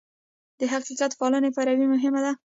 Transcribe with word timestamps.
د 0.59 0.61
حقیقت 0.73 1.11
فعاله 1.19 1.49
پیروي 1.55 1.87
مهمه 1.93 2.19
ده. 2.25 2.31